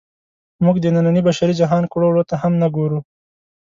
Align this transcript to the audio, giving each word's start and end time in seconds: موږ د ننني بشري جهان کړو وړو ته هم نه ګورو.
موږ 0.65 0.75
د 0.81 0.85
ننني 0.95 1.21
بشري 1.27 1.53
جهان 1.61 1.83
کړو 1.93 2.05
وړو 2.09 2.23
ته 2.29 2.35
هم 2.41 2.53
نه 2.61 2.67
ګورو. 2.75 2.99